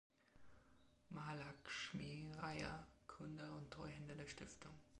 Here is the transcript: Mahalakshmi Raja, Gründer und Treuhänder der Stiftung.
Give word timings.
Mahalakshmi 1.11 2.31
Raja, 2.41 2.87
Gründer 3.07 3.53
und 3.55 3.69
Treuhänder 3.69 4.15
der 4.15 4.25
Stiftung. 4.25 4.73